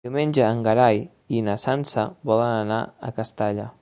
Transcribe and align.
Diumenge 0.05 0.45
en 0.45 0.61
Gerai 0.67 1.01
i 1.39 1.43
na 1.49 1.57
Sança 1.65 2.07
volen 2.31 2.55
anar 2.67 2.81
a 3.11 3.17
Castalla. 3.21 3.69